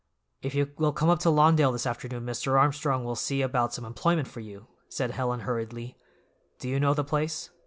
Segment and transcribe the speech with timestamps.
[0.41, 2.59] "If you will come up to Lawndale this afternoon Mr.
[2.59, 5.95] Armstrong will see about some employment for you," said Helen hurriedly.
[6.57, 7.51] "Do you know the place?